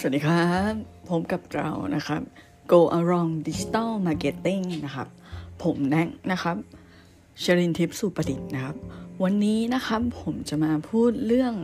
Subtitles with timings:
[0.00, 0.74] สวัสดีครับ
[1.08, 2.22] พบกับเรานะครับ
[2.72, 5.08] Go Around Digital Marketing นะครับ
[5.62, 6.56] ผมแนงนะครับ
[7.42, 8.76] ชรินทิพย์สุประดิษฐ์นะครับ
[9.22, 11.54] วันนี้นะครับผมจะมาพูดเรื่อง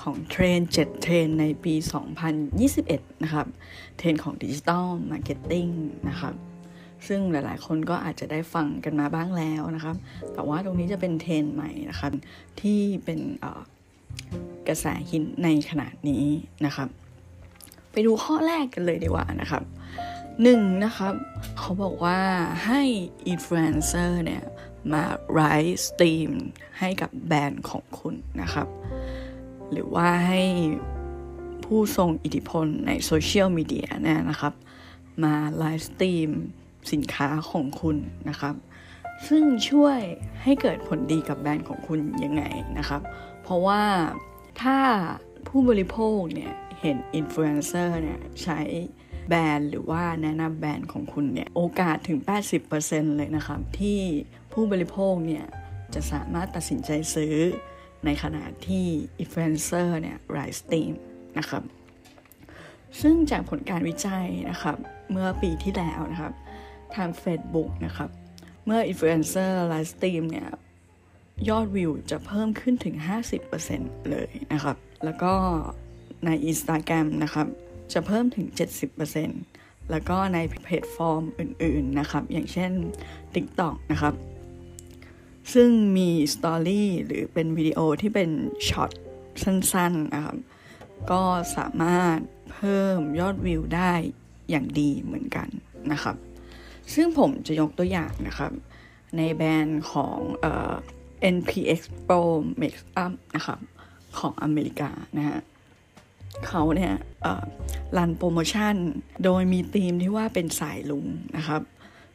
[0.00, 1.74] ของเทรนด์ 7 เทรนด์ในปี
[2.48, 3.46] 2021 นะครับ
[3.96, 5.70] เทรนด์ของ Digital Marketing
[6.08, 6.34] นะครับ
[7.06, 9.96] ซึ่งหลายๆ คนก็อาจจะได้ฟังกันมาบ้างแล้วนะครับ
[10.32, 12.12] แต่ว่าตรงนี้จะเป็นเทรนด์ใหม่นะครับ
[12.60, 13.20] ที่เป็น
[14.68, 16.24] กระแสฮิตในขณะนี้
[16.66, 16.90] นะครับ
[17.92, 19.62] ไปดูข้อแรกกันเลยดีกว่านะครับ
[20.42, 21.14] หนึ่งนะครับ
[21.58, 22.18] เขาบอกว่า
[22.66, 22.82] ให้
[23.28, 24.44] อินฟลูเอนเซอร์เนี่ย
[24.92, 26.30] มาไลฟ์สตรีม
[26.78, 28.68] ให้กับแบรนด์ของคุณนะครับ
[29.70, 30.42] หรือว่าให้
[31.64, 34.54] ผู้ทรงอิทธิพลในโซเชียลมีเดียเนี่ยนะครับ
[35.24, 36.30] มาไลฟ์สตรีม
[36.92, 37.96] สินค้าของคุณ
[38.28, 38.54] นะครับ
[39.28, 39.98] ซึ่งช่วย
[40.42, 42.42] ให้เกิดผลดีกับแบรนด์ของคุณยังไง
[42.78, 43.00] นะครับ
[43.42, 43.82] เพราะว่า
[44.62, 44.78] ถ้า
[45.48, 48.60] ผู้บริโภคเนี่ย เห็นอินฟลูเอนเซอร์เนี่ยใช้
[49.28, 52.18] แบรนด์หรือว่าแนะนำแบรนด์ของคุณเนี่ย โอกาสถึง
[52.68, 54.00] 80%เลยนะครับ ที่
[54.52, 55.44] ผู้บริโภคเนี่ย
[55.94, 57.34] จะสามารถตัดสินใจซื้อ
[58.04, 58.86] ในขณะที่
[59.18, 60.92] อินฟลูเอนเซอร์เนี่ยไลฟ์สตรีม
[61.38, 61.62] นะครับ
[63.00, 64.76] ซึ่งจากผลการวิจัยนะครับ
[65.10, 66.32] เมื่อปีที่แล้วนะครับ
[66.94, 68.10] ทาง Facebook นะครับ
[68.64, 70.48] เมื่ออินฟลูเอนเซอร์ไลฟ์สตรีมเนี่ย
[71.48, 72.96] ยอดวิวจะเพิ่มขึ้นถึง
[73.52, 75.32] 50%เลยนะครับ แล้วก็
[76.24, 77.46] ใน Instagram นะครับ
[77.92, 78.46] จะเพิ่มถึง
[79.18, 82.72] 70%แล้วก็ในแพลตฟอร์มอื่นๆนะครับ อย่างเช่น
[83.34, 84.14] TikTok นะครับ
[85.54, 88.30] ซึ่งมีสตอรี่หรือเป็นวิดีโอที่เป็น
[88.68, 88.90] ช็อต
[89.42, 90.38] สั้นๆนะครับ
[91.10, 91.22] ก็
[91.56, 92.18] สามารถ
[92.52, 93.92] เพิ่มยอดวิวได้
[94.50, 95.48] อย่างดีเหมือนกัน
[95.92, 96.16] นะครับ
[96.94, 98.52] ซึ่งผมจะยกตัวอย่างนะครับ
[99.16, 100.74] ในแบรนด์ของเอ่อ
[101.36, 102.20] NPX Pro
[102.60, 103.58] Makeup นะครับ
[104.18, 105.40] ของอเมริกานะฮะ
[106.46, 106.94] เขาเนี่ย
[107.96, 108.74] รันโปรโมชั่น
[109.24, 111.06] โดยมีธีมที่ว่าเป็นสายลุง
[111.36, 111.62] นะครับ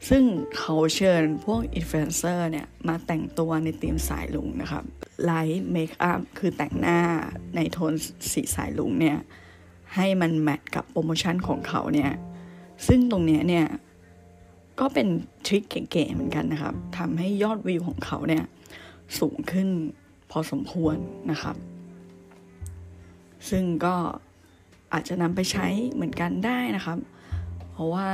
[0.08, 0.24] ซึ่ง
[0.56, 4.84] เขาเชิญพวกอินฟลูเอนเซอร์เนี่ยมาแต่งตัวในธีมสายลุงนะครับ
[5.24, 7.00] light makeup คือแต่งหน้า
[7.56, 7.92] ในโทน
[8.32, 9.18] สีสายรุ้งเนี่ย
[9.94, 12.10] ให้มัน match กับโปรโมชั่นของเขาเนี่ย
[12.86, 13.66] ซึ่งตรงนี้เนี่ย
[14.80, 15.08] ก็เป็น
[15.46, 18.44] ทริคเก๋ๆเหมือนกันนะครับทำให้ยอดวิวของเขาเนี่ย
[19.18, 19.68] สูงขึ้น
[20.30, 20.96] พอสมควร
[21.30, 21.56] นะครับ
[23.50, 23.94] ซึ่งก็
[24.92, 26.98] อาจจะนำไปใช้เหมือนกันได้นะครับ
[27.72, 28.10] เพราะว่า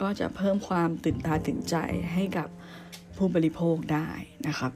[0.00, 1.76] ก็จะเพิ่มความตื่นตาตื่นใจ
[2.12, 2.48] ให้กับ
[3.16, 4.08] ผู้บริโภคได้
[4.48, 4.72] นะครับ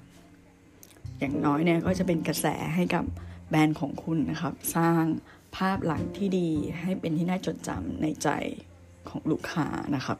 [1.18, 3.04] อย่างน้อยเนี่ยก็จะเป็นกระแสให้กับ
[3.48, 5.02] แบรนด์ของคุณนะครับ สร้าง
[5.56, 6.48] ภาพหลักที่ดี
[6.80, 8.28] ให้เป็นที่น่าจดจำในใจ
[9.08, 9.66] ของลูกค้า
[9.96, 10.18] นะครับ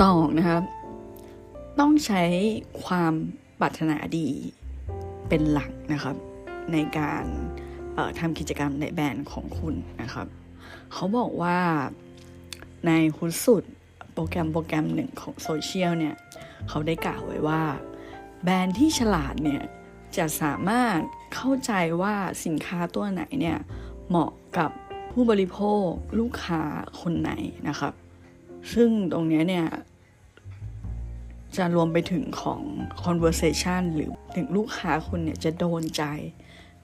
[0.00, 0.62] สองนะครับ
[1.78, 2.24] ต้องใช้
[2.84, 3.12] ความ
[3.60, 4.28] ปรารถนาดี
[5.28, 6.16] เป็นหลักนะครับ
[6.72, 7.24] ในการ
[8.20, 10.26] ทำกิจกรรมในแบรนด์ของคุณนะครับ
[10.92, 11.58] เขาบอกว่า
[12.86, 13.64] ในคุณสุด
[14.12, 16.14] โปรแกรมโปรแกรมหนึ่งของโซเชียลเนี่ย
[16.68, 17.62] เขาได้กล่าวไว้ว่า
[18.44, 19.62] แบรนด์ที่ฉลาดเนี่ย
[20.16, 20.98] จะสามารถ
[21.34, 22.14] เข้าใจว่า
[22.44, 23.58] สินค้าตัวไหนเนี่ย
[24.08, 24.70] เหมาะกับ
[25.12, 25.86] ผู้บริโภค
[26.18, 26.62] ลูกค้า
[27.00, 27.32] คนไหน
[27.68, 27.92] นะครับ
[28.72, 29.66] ซึ่งตรงนี้เนี่ย
[31.56, 32.60] จะรวมไปถึงของ
[33.04, 36.04] conversation หรือถึงลูกค้าคุณเนี่ยจะโดนใจ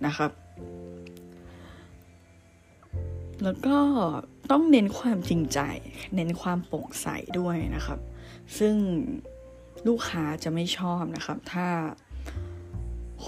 [0.07, 0.31] นะครับ
[3.43, 3.79] แล้วก็
[4.51, 5.61] ต้องเน้นความจริงใจ
[6.15, 7.07] เน้นความโปร่งใส
[7.39, 7.99] ด้วยนะครับ
[8.59, 8.75] ซึ่ง
[9.87, 11.69] ลูกค้าจะไม่ชอบนะครับ ถ้า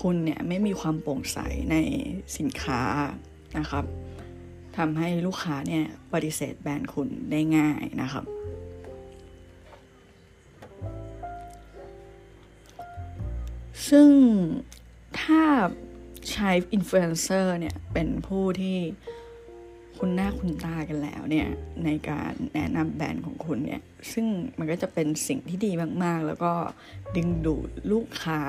[0.00, 1.38] คุณเนี่ยไม่มีความโปร่งใส
[1.70, 1.76] ใน
[2.38, 2.82] สินค้า
[3.58, 3.84] นะครับ
[4.76, 8.24] ทำให้ลูกค้าเนี่ยปฏิเสธแบรนด์คุณได้ง่ายนะครับ
[13.88, 14.08] ซึ่ง
[15.20, 15.42] ถ้า
[16.32, 18.78] ใช้อินฟลูเอนเซอร์เนี่ย เป็นผู้ที่
[19.98, 21.48] คุ้นหน้าคุ้นตากันแล้วเนี่ย
[21.84, 23.80] ในการแนะนำแบรนด์ของคุณเนี่ย
[24.12, 24.26] ซึ่ง
[24.58, 25.72] มันก็จะเป็นสิ่งที่ดี
[26.04, 26.52] มากๆ แล้วก็
[27.16, 28.40] ดึงดูดลูกค้า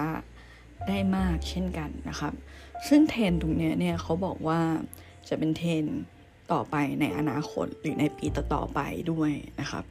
[0.87, 2.33] ได้มากเช่นกันนะครับ
[2.87, 4.61] ซึ่งเทรนด์ตรงนี้เนี่ยเขาบอกว่า
[5.29, 5.85] จะเป็นเทรนด์
[6.51, 8.79] ต่อไปในอนาคตหรือในปีต่อๆไป
[9.11, 9.83] ด้วยนะครับ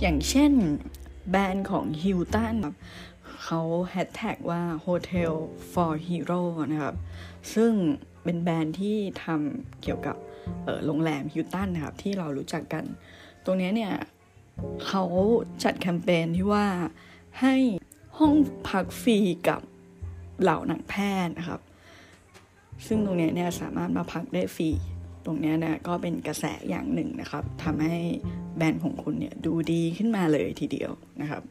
[0.00, 0.52] อย่างเช่น
[1.30, 2.54] แบรนด์ของฮิลตัน
[3.44, 3.60] เขา
[3.90, 5.32] แฮชแท็กว่า Hotel
[5.72, 6.42] for Hero
[6.72, 6.94] นะครับ
[7.54, 7.72] ซึ่ง
[8.24, 10.16] เป็นแบรนด์ที่ทำเกี่ยวกับ
[10.86, 12.84] โรงแรมฮิลตันนะครับ ที่เรารู้จักกัน
[13.44, 13.94] ตรงนี้เนี่ย
[14.86, 15.04] เขา
[15.64, 16.66] จัดแคมเปญที่ว่า
[17.40, 17.54] ให้
[18.18, 18.34] ห้อง
[18.68, 19.18] พักฟรี
[19.48, 19.60] กับ
[20.42, 20.94] เหล่านักแพ
[21.26, 21.60] ทย์นะครับ
[22.86, 24.70] ซึ่งตรงนี้เนี่ยสามารถมาพักได้ฟรี
[25.24, 27.96] ตรงนี้เนี่ยก็เป็นกระแสอย่างหนึ่งนะครับทำให้
[28.56, 31.42] แบรนด์ของคุณเนี่ยดูดีขึ้นมาเลยทีเดียวนะครับ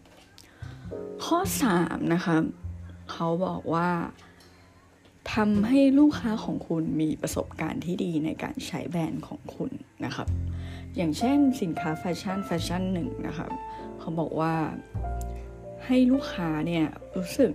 [1.25, 1.39] ข้อ
[1.75, 2.43] 3 นะครับ
[3.11, 3.89] เขาบอกว่า
[5.33, 9.71] ทำให้ลูกค้าของคุณมีประสบการณ์ที่ดีในการใช้แบรนด์ของคุณ
[10.05, 10.27] นะครับ
[10.95, 13.51] อย่างเช่นสินค้าแฟชั่นแฟชั่นหนึ่งนะครับ
[13.99, 14.53] เขาบอกว่า
[15.85, 16.85] ให้ลูกค้าเนี่ย
[17.15, 17.51] รู้สึก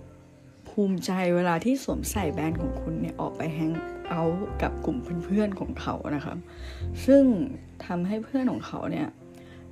[0.68, 3.72] ภูมิใจเวลาที่สวมใส่แบรนด์ของคุณเนี่ยออกไปแฮง
[4.08, 6.38] เอาท์กับกลุ่มเพื่อนๆของเขานะครับ
[7.06, 7.24] ซึ่ง
[7.86, 9.08] ทำให้เพื่อนของเขาเนี่ย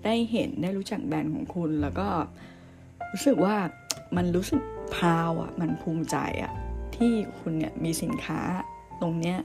[0.04, 2.08] ได้เห็นได้รู้จักแบรนด์ของคุณแล้วก็
[3.12, 3.56] รู้สึกว่า
[4.16, 4.60] มันรู้สึก
[4.94, 6.52] พาวอะ มันภูมิใจอะ
[6.96, 8.40] ที่คุณเนี่ยมีสินค้า
[9.00, 9.38] ตรงเนี้ย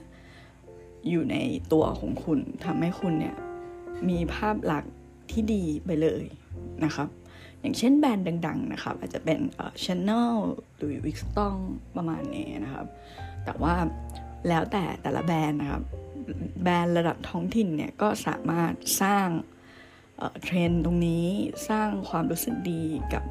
[1.08, 1.36] อยู่ใน
[1.72, 3.36] ตัวของคุณทำให้คุณเนี่ย
[4.08, 4.92] มีภาพลักษณ์
[5.30, 6.24] ที่ดีไปเลย
[6.84, 7.08] นะครับ
[7.60, 10.34] อย่างเช่นแบรนด์ดัง ๆ นะครับ อาจจะเป็นเอ่อ Chanel
[10.76, 11.56] หรือ Vuitton
[11.96, 12.86] ประมาณนี้นะครับ
[13.44, 13.74] แต่ว่า
[14.48, 15.82] แล้วแต่แต่ละแบรนด์นะครับ
[16.62, 18.72] แบรนด์ระดับท้องถิ่นเนี่ยก็สามารถ
[19.02, 19.28] สร้าง
[20.42, 21.26] เทรนด์ตรงนี้
[21.68, 22.82] สร้างความรู้สึกดี
[23.12, 23.22] กับ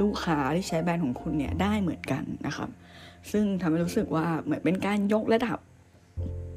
[0.00, 2.70] ลูกค้าที่ใช้แบรนด์ของคุณเนี่ยได้เหมือนกันนะครับ
[3.30, 5.58] ซึ่งทำให้รู้สึกว่าเหมือนเป็นการยกระดับ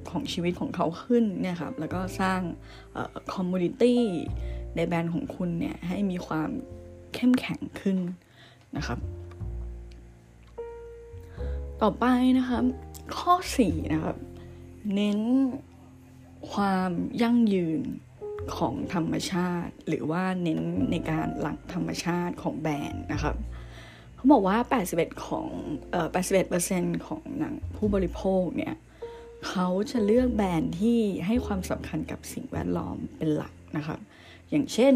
[0.10, 2.40] ของชีวิตของเขาขึ้นเนี่ยครับ แล้วก็สร้าง
[3.34, 4.02] คอมมูนิตี้
[4.76, 6.50] ในแบรนด์ของคุณเนี่ยให้มีความ
[7.14, 7.98] เข้มแข็งขึ้น
[8.78, 9.00] นะครับ
[11.82, 12.06] ต่อไป
[12.38, 12.64] นะครับ
[13.18, 13.34] ข้อ
[13.64, 14.18] 4 นะครับ
[14.96, 15.20] เน้น
[16.52, 16.92] ความ
[17.22, 17.82] ยั่งยืน
[18.58, 23.36] ของธรรมชาติ หรือว่าเน้นในการหลักธรรมชาติของแบรนด์นะครับ
[24.16, 24.58] เขาบอกว่า
[24.92, 25.48] 81 ของ
[25.92, 26.08] เอ่อ
[26.58, 28.76] 81%ของหนังผู้บริโภคเนี่ย
[29.48, 34.00] เขาจะเลือกแบรนด์ที่ให้ความสำคัญกับสิ่งแวดล้อมเป็นหลักนะครับ
[34.50, 34.96] อย่างเช่น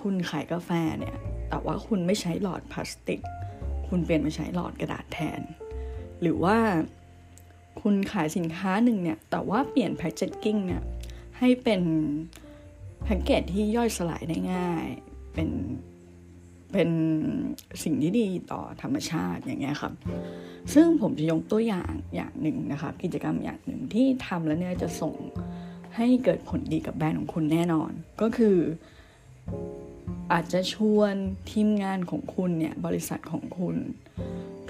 [0.00, 1.16] คุณขายกาแฟเนี่ย
[1.48, 3.20] แต่ว่าคุณไม่ใช้หลอดพลาสติก
[3.88, 5.40] คุณเปลี่ยนมาใช้หลอดกระดาษแทน
[6.22, 6.56] หรือว่า
[7.80, 10.82] คุณขายสินค้าหนึ่งเนี่ย แต่ว่าเปลี่ยนแพคเกจจิ้งเนี่ย
[11.38, 11.82] ให้เป็น
[13.04, 14.86] แพ็กเกจที่ย่อยสลายได้ง่าย
[15.34, 15.48] เป็น
[16.72, 16.90] เป็น
[17.82, 19.92] สิ่งที่ดีต่อธรรมชาติอย่างเงี้ยครับ
[20.74, 25.14] ซึ่งผมจะยกตัวอย่างอย่างหนึ่งนะครับ กิจกรรมอย่างหนึ่งที่ทำแล้วเนี่ยจะส่ง
[25.96, 27.90] ให้เกิดผลดีกับแบรนด์ของคุณแน่นอน
[28.20, 28.56] ก็คือ
[30.32, 31.14] อาจจะชวน
[31.50, 33.76] ทีมงานของคุณเนี่ยบริษัทของคุณ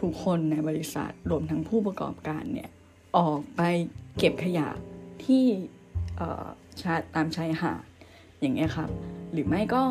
[0.00, 2.70] ทุกคนในบริษัทรวมทั้งผู้ประกอบการเนี่ย
[3.18, 3.60] ออกไป
[4.18, 4.68] เก็บขยะ
[5.24, 5.44] ที่
[6.80, 7.82] ชาตามชายหาด
[8.40, 8.90] อย่างเงี้ยครับ
[9.32, 9.82] หรือไม่ก็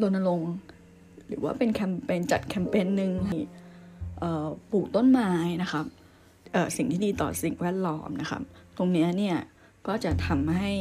[0.00, 0.52] รณรงค์
[1.28, 3.12] หรือว่าเป็นแคมเปญจัดแคมเปญหนึ่ง
[4.70, 5.30] ปลูกต้นไม้
[5.62, 5.84] นะครับ
[6.76, 8.42] สิ่งที่ดีต่อสิ่งแวดล้อมนะครับ
[8.76, 9.36] ตรงนี้เนี่ย
[9.86, 10.72] ก็จะทำให้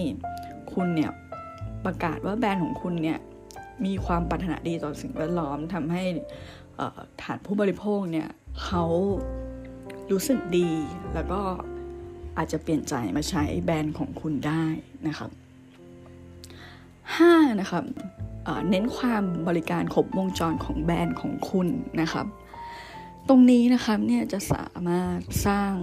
[0.74, 1.12] คุณเนี่ย
[1.86, 3.20] ประกาศว่าแบรนด์ของคุณเนี่ย
[3.86, 6.04] มีความปรารถนาดีต่อสิ่งแวดล้อมทำให้
[7.22, 8.28] ฐานผู้บริโภคเนี่ย
[8.64, 8.84] เขา
[10.12, 10.70] รู้สึกดี
[11.14, 11.42] แล้วก็
[12.38, 14.66] อาจจะเปลี่ยนใจมาใช้แบรนด์ของคุณได้
[15.08, 15.30] นะครับ
[16.68, 17.60] 5.
[17.62, 17.84] นะครับ
[18.70, 21.68] เน้นความบริการครบวงจรของแบรนด์ของคุณ
[22.02, 22.26] นะครับ
[23.28, 25.74] ตรงนี้นะครับเนี่ยจะสามารถสร้าง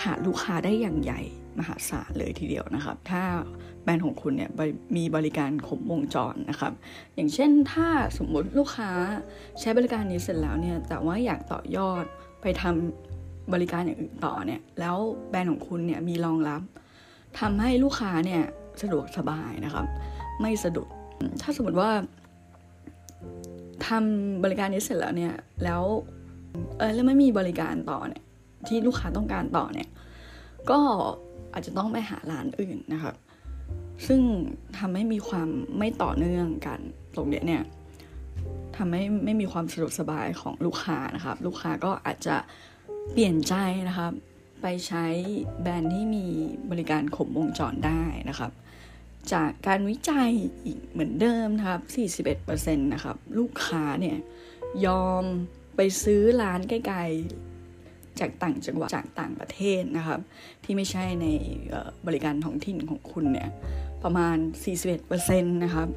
[0.00, 1.20] ฐานลูกค้าได้อย่างใหญ่
[1.58, 3.22] มหาศาลเลยทีเดียวนะครับ ถ้า
[3.82, 4.50] แบรนด์ของคุณเนี่ย
[4.96, 6.72] มีบริการครบวงจรนะครับ
[7.14, 7.88] อย่างเช่นถ้า
[8.18, 8.90] สมมติลูกค้า
[9.60, 12.04] ใช้บริการนี้เสร็จแล้วเนี่ยแต่ว่าอยากต่อยอด
[12.42, 13.07] ไปทำ
[13.52, 14.96] บริการอย่างอื่นต่อเนี่ยแล้ว
[15.30, 16.62] แบรนด์ของคุณเนี่ยมีรองรับ
[17.38, 18.42] ทำให้ลูกค้าเนี่ย
[18.82, 19.86] สะดวกสบายนะครับ
[20.40, 20.88] ไม่สะดุด
[21.42, 21.90] ถ้าสมมติว่า
[23.86, 25.82] ทำบริการนี้เสร็จแล้วเนี่ยแล้ว
[26.78, 28.22] เออแล้วไม่มีบริการต่อเนี่ย
[28.66, 29.88] ที่ลูกค้าต้องการต่อเนี่ย
[30.70, 30.80] ก็
[31.52, 33.14] อาจจะต้องไปหาร้านอื่นนะครับ
[34.06, 34.20] ซึ่ง
[34.78, 36.80] ทำให้มีความไม่ต่อเนื่องกัน
[37.16, 37.62] ตรงเนี้ยเนี่ย
[38.76, 42.36] ทำให้ไม่มีความสะดวกสบายของลูกค้านะครับ ลูกค้าก็อาจจะ
[43.12, 43.54] เปลี่ยนใจ
[43.88, 44.12] นะครับ
[44.62, 45.06] ไปใช้
[45.62, 46.26] แบรนด์ที่มี
[46.70, 48.52] บริการครบวงจรได้นะครับ
[49.32, 50.30] จากการวิจัย
[50.64, 51.80] อีกเหมือนเดิมนะครับ
[52.46, 54.18] 41%นะครับ ลูกค้าเนี่ย
[54.86, 55.24] ยอม
[55.76, 60.20] ไปซื้อร้านใกล้ๆ จากต่างจังหวัดจากต่างประเทศนะครับ
[60.64, 61.26] ที่ไม่ใช่ใน
[62.06, 63.50] บริการท้องถิ่นของคุณเนี่ย
[64.02, 64.36] ประมาณ
[64.94, 65.88] 41%นะครับ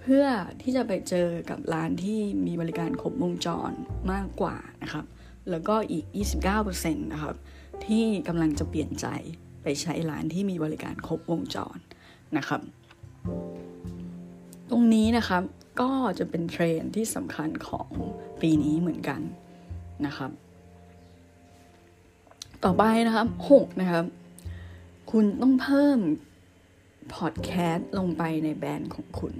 [0.00, 0.26] เพื่อ
[0.62, 3.72] ที่จะไปเจอกับร้านที่มีบริการครบวงจร
[4.12, 5.04] มากกว่านะครับ
[5.50, 6.04] แล้วก็อีก
[6.54, 7.34] 29%นะครับ
[7.86, 9.06] ที่กำลังจะเปลี่ยนใจ
[9.62, 11.78] ไปใช้ร้านที่มีบริการครบวงจร
[12.36, 12.60] นะครับ
[14.70, 15.42] ตรงนี้นะครับ
[15.80, 17.88] ก็จะเป็นเทรนที่สำคัญของ
[18.40, 19.20] ปีนี้เหมือนกัน
[20.06, 20.30] นะครับ
[22.64, 24.04] ต่อไปนะครับหกนะครับ
[25.10, 25.98] คุณต้องเพิ่ม
[27.14, 29.32] พอดแคสต์ลงไปในแบรนด์ของคุณ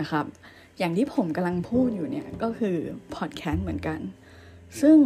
[0.00, 0.24] นะครับ
[0.78, 2.76] อย่างที่ผมกำลังพูดอยู่เนี่ยก็คือ
[3.14, 4.00] พอดแคสต์เหมือนกัน
[4.80, 4.98] ซึ่ง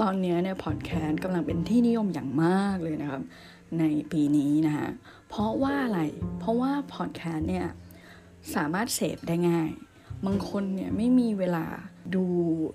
[0.00, 3.22] ตอนนี้เนี่ยพอดแคสต์กำลังเป็นที่นิยมอย่างมากเลยนะครับ
[3.78, 4.90] ในปีนี้นะฮะ
[5.28, 6.00] เพราะว่าอะไร
[6.38, 7.66] เพราะว่าพอดแคสต์เนี่ย
[8.54, 9.70] สามารถเสพได้ง่าย
[10.26, 11.66] บางคนเนี่ยไม่มีเวลา
[12.14, 12.24] ดู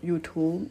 [0.10, 0.62] YouTube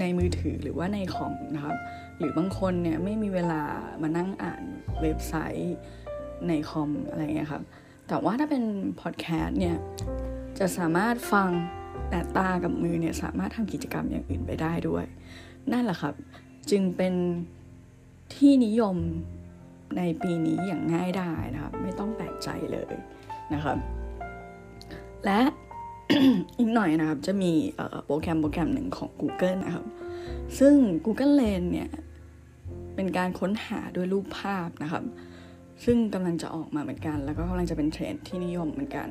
[0.00, 1.76] ในมือถือหรือว่าในคอมนะครับ
[2.18, 3.62] หรือบางคนเนี่ยไม่มีเวลา
[4.02, 4.62] มานั่งอ่าน
[5.00, 5.76] เว็บไซต์
[6.48, 7.62] ในคอมอะไรเงี้ยครับ
[8.08, 8.64] แต่ว่าถ้าเป็น
[9.00, 9.76] พอดแคสต์เนี่ย
[10.58, 11.48] จะสามารถฟัง
[12.10, 15.04] แต่ตากับมือเนี่ยสามารถทำกิจกรรมอย่างอื่นไปได้ด้วย
[15.72, 16.14] นั่นแหละครับ
[16.70, 17.14] จึงเป็น
[18.34, 18.96] ที่นิยม
[19.96, 22.94] ในปีนี้อย่างง่ายได้นะครับ ไม่ต้องแปลกใจเลย
[23.54, 23.78] นะครับ
[25.24, 25.40] และ
[26.58, 27.52] อีกหน่อยนะครับ จะมี
[28.06, 29.86] โปรแกรมโปรแกรมหนึ่งของ Google นะครับ
[30.58, 31.90] ซึ่ง Google Lens เนี่ย
[32.94, 35.04] เป็นการค้นหาด้วยรูปภาพนะครับ
[35.84, 39.08] ซึ่งกำลังจะออกมาเหมือนกัน แล้วก็กำลังจะเป็นเทรนด์ที่นิยมเหมือนกัน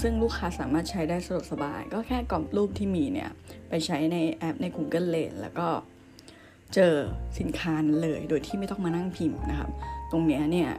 [0.00, 3.30] ซึ่งลูกค้าสามารถใช้ได้สะดวกสบาย ก็แค่กรอบรูปที่มีเนี่ย
[3.68, 5.68] ไปใช้ในแอปใน Google Lens แล้วก็
[6.74, 6.94] เจอ
[7.38, 9.70] สินค้านั้นเลย โดยที่ไม่ต้องมานั่งพิมพ์นะครับ
[10.10, 10.70] ตรงนี้เนี่ย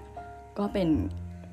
[0.57, 0.89] ก็เป็น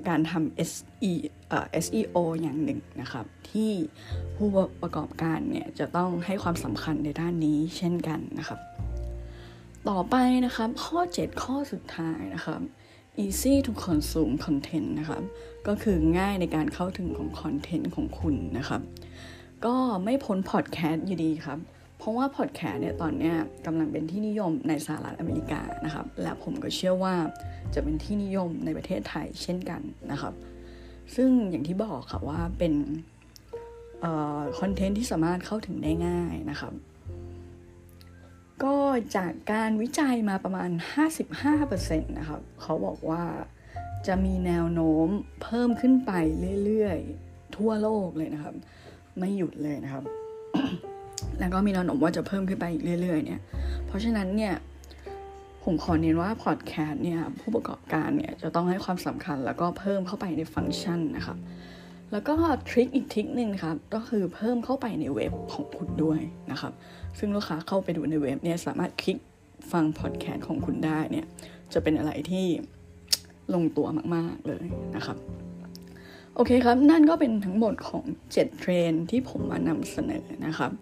[0.08, 1.12] การทำ SE
[1.48, 3.72] เอ่อ SEO อย่างหนึ่งนะครับ ที่
[4.36, 4.48] ผู้
[4.82, 8.60] ประกอบการเนี่ย จะต้องให้ความสำคัญในด้านนี้เช่นกันนะครับ
[9.88, 12.60] ต่อไปนะครับข้อ 7 ข้อสุดท้ายนะครับ
[13.24, 15.22] easy to consume content นะครับ
[15.66, 18.80] ก็คือง่ายในการเข้าถึงของคอนเทนต์ของคุณนะครับ
[19.64, 19.74] ก็
[20.04, 21.58] ไม่พ้นพอดแคสต์อยู่ดีครับ
[21.98, 23.32] เพราะว่าพอดแคสต์เนี่ยตอนนี้
[23.66, 27.14] กำลังเป็นที่นิยมในสหรัฐอเมริกานะครับ และผมก็เชื่อว่า
[27.74, 29.80] จะเป็นที่นิยมในประเทศไทยเช่นกัน
[30.12, 30.34] นะครับ
[31.14, 32.74] ซึ่งอย่างที่บอกค่ะว่าเป็น
[34.58, 36.72] คอนเทนต์ที่สามารถเข้าถึงได้ง่ายนะครับ
[39.16, 40.70] จากการวิจัยมาประมาณ
[41.24, 43.24] 55%นะครับเขาบอกว่า
[44.06, 45.08] จะมีแนวโน้ม
[45.42, 46.12] เพิ่มขึ้นไป
[46.64, 48.54] เรื่อยๆ ทั่วโลกเลยนะครับ
[49.18, 50.04] ไม่หยุดเลยนะครับ
[51.38, 53.40] แล้วก็มีแนวโน้มว่าจะเพิ่มขึ้นไปอีกเรื่อย ๆ เนี่ย
[53.86, 54.54] เพราะฉะนั้นเนี่ย
[55.64, 61.38] ผมขอเน้นว่าพอดแคสต์เนี่ยผู้ประกอบการเนี่ยจะต้องให้ความสำคัญแล้วก็เพิ่มเข้าไปในฟังก์ชันนะครับ
[62.12, 62.34] แล้วก็
[62.68, 66.72] ทริคอีกทริคหนึ่งครับก็คือเพิ่มเข้าไปในเว็บของคุณด้วยนะครับ
[67.18, 69.16] ซึ่งลูกค้าเข้าไปดูในเว็บเนี่ยสามารถคลิก
[69.72, 71.26] ฟังพอดแคสต์ของคุณได้เนี่ย
[71.72, 72.46] จะเป็นอะไรที่
[73.54, 75.16] ลงตัวมาก ๆ เลยนะครับ
[76.34, 80.72] โอเคครับ นั่นก็เป็นทั้งหมดของ 7 เทรนที่ผมมานำเสนอนะครับ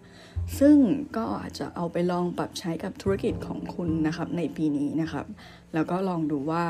[0.59, 0.77] ซึ่ง
[1.17, 5.25] ก็อาจจะเอาไปลองปรับใช้กับธุรกิจของคุณนะครับในปีนี้นะครับ
[5.73, 6.65] แล้วก็ลองดูว่า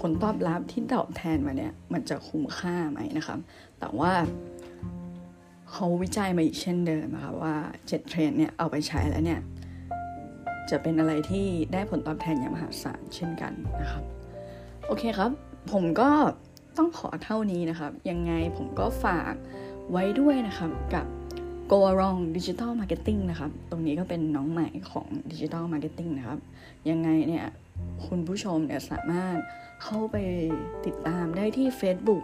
[0.00, 3.38] ผลตอบรับที่ตอบแทนมาเนี่ย มันจะคุ้มค่าไหมนะครับ
[3.78, 4.12] แต่ว่า
[5.70, 9.40] เขาวิจัยมาอีกเช่นเดิมนะคะว่า7เทรนเนี่ยเอาไปใช้แล้วเนี่ย
[10.70, 14.04] จะเป็นอะไรที่ได้ผลตอบแทนอย่างมหาศาลเช่นกันนะครับ
[14.86, 15.30] โอเคครับ
[15.72, 16.10] ผมก็
[16.76, 19.34] ต้องขอเท่านี้นะครับ ยังไงผมก็ฝาก
[19.90, 21.06] ไว้ด้วยนะครับกับ
[21.70, 26.38] Go Along Digital Marketing นะครับ ตรงนี้ก็เป็นน้องใหม่ของ Digital Marketing นะครับ
[26.90, 27.46] ยังไงเนี่ย
[28.06, 29.36] คุณผู้ชมเนี่ยสามารถ
[29.84, 30.16] เข้าไป
[30.86, 32.22] ติดตามได้ที่ Facebook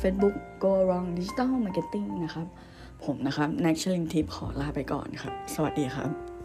[0.00, 2.46] Facebook Go Wrong Digital Marketing นะครับ
[3.04, 6.35] ผมนะครับ n a t ชลิงทิปขอลาไปก่อนครับ สวัสดีครับ